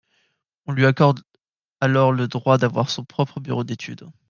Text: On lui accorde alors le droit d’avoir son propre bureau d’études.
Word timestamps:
On 0.65 0.71
lui 0.73 0.87
accorde 0.87 1.21
alors 1.79 2.11
le 2.11 2.27
droit 2.27 2.57
d’avoir 2.57 2.89
son 2.89 3.05
propre 3.05 3.39
bureau 3.39 3.63
d’études. 3.63 4.07